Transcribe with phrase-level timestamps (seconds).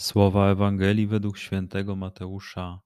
[0.00, 2.80] Słowa Ewangelii według świętego Mateusza.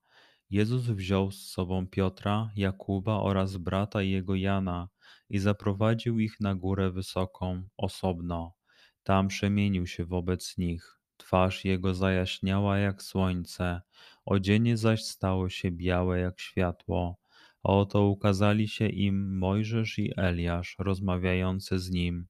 [0.51, 4.89] Jezus wziął z sobą Piotra, Jakuba oraz brata jego Jana
[5.31, 8.55] i zaprowadził ich na górę wysoką, osobno.
[9.03, 10.99] Tam przemienił się wobec nich.
[11.17, 13.81] Twarz jego zajaśniała jak słońce,
[14.25, 17.19] odzienie zaś stało się białe jak światło.
[17.63, 22.27] A oto ukazali się im Mojżesz i Eliasz, rozmawiający z nim.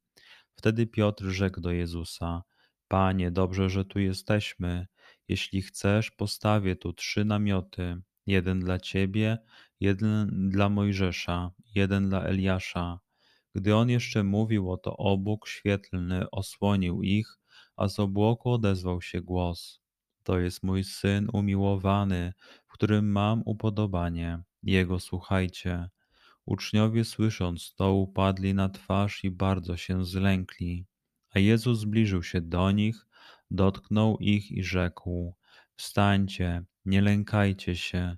[0.54, 2.42] Wtedy Piotr rzekł do Jezusa:
[2.88, 4.86] Panie, dobrze, że tu jesteśmy.
[5.28, 9.38] Jeśli chcesz, postawię tu trzy namioty: jeden dla ciebie,
[9.80, 13.00] jeden dla Mojżesza, jeden dla Eliasza.
[13.54, 17.38] Gdy on jeszcze mówił, oto obłok świetlny osłonił ich,
[17.76, 19.80] a z obłoku odezwał się głos.
[20.22, 22.32] To jest mój syn umiłowany,
[22.66, 24.42] w którym mam upodobanie.
[24.62, 25.88] Jego słuchajcie.
[26.44, 30.86] Uczniowie słysząc to upadli na twarz i bardzo się zlękli.
[31.36, 33.06] A Jezus zbliżył się do nich,
[33.50, 35.34] dotknął ich i rzekł:
[35.76, 38.16] Wstańcie, nie lękajcie się.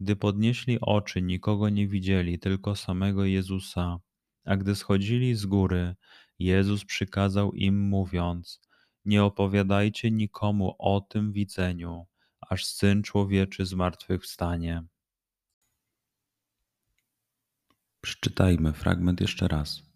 [0.00, 3.98] Gdy podnieśli oczy, nikogo nie widzieli, tylko samego Jezusa.
[4.44, 5.94] A gdy schodzili z góry,
[6.38, 8.60] Jezus przykazał im, mówiąc:
[9.04, 12.06] Nie opowiadajcie nikomu o tym widzeniu,
[12.40, 14.82] aż syn człowieczy zmartwychwstanie.
[18.00, 19.95] Przeczytajmy fragment jeszcze raz.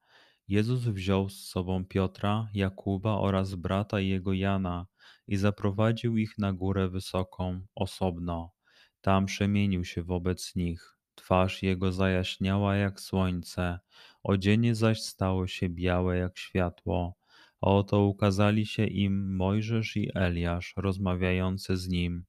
[0.51, 4.87] Jezus wziął z sobą Piotra, Jakuba oraz brata jego Jana
[5.27, 8.51] i zaprowadził ich na górę wysoką, osobno.
[9.01, 10.97] Tam przemienił się wobec nich.
[11.15, 13.79] Twarz jego zajaśniała jak słońce,
[14.23, 17.15] odzienie zaś stało się białe jak światło.
[17.61, 22.25] A oto ukazali się im Mojżesz i Eliasz, rozmawiający z nim.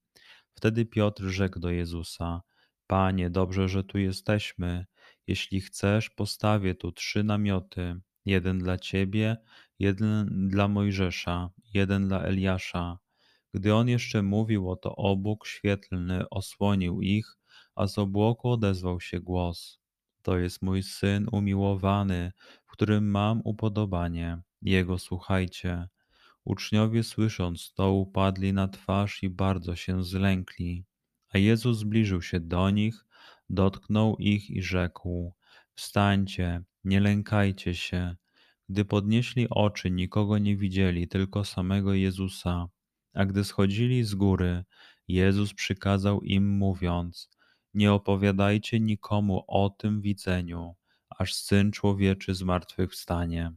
[0.54, 2.43] Wtedy Piotr rzekł do Jezusa:
[2.87, 4.87] Panie, dobrze, że tu jesteśmy.
[5.27, 9.37] Jeśli chcesz, postawię tu trzy namioty: jeden dla ciebie,
[9.78, 12.99] jeden dla Mojżesza, jeden dla Eliasza.
[13.55, 17.37] Gdy on jeszcze mówił, oto obłok świetlny osłonił ich,
[17.75, 19.78] a z obłoku odezwał się głos.
[20.22, 22.33] To jest mój syn umiłowany,
[22.66, 24.43] w którym mam upodobanie.
[24.62, 25.89] Jego słuchajcie.
[26.44, 30.84] Uczniowie słysząc to upadli na twarz i bardzo się zlękli.
[31.28, 33.04] A Jezus zbliżył się do nich,
[33.50, 35.34] dotknął ich i rzekł:
[35.75, 38.16] Wstańcie, nie lękajcie się.
[38.69, 42.69] Gdy podnieśli oczy, nikogo nie widzieli, tylko samego Jezusa.
[43.15, 44.65] A gdy schodzili z góry,
[45.09, 47.31] Jezus przykazał im, mówiąc:
[47.75, 50.75] Nie opowiadajcie nikomu o tym widzeniu,
[51.19, 53.53] aż syn człowieczy zmartwychwstanie.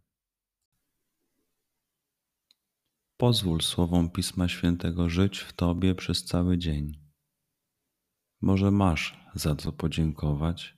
[3.17, 6.99] Pozwól słowom Pisma Świętego żyć w Tobie przez cały dzień.
[8.41, 10.77] Może masz za co podziękować,